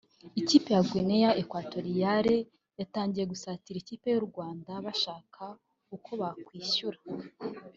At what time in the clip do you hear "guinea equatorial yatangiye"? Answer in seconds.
0.89-3.25